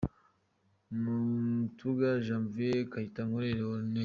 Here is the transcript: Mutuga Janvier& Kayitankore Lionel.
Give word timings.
Mutuga 1.03 2.07
Janvier& 2.25 2.77
Kayitankore 2.91 3.49
Lionel. 3.59 3.95